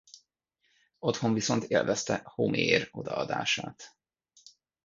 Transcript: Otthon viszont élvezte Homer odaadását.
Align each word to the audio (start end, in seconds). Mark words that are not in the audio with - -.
Otthon 0.99 1.33
viszont 1.33 1.63
élvezte 1.63 2.21
Homer 2.23 2.87
odaadását. 2.91 3.95